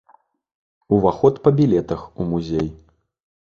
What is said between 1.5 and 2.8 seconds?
білетах у музей.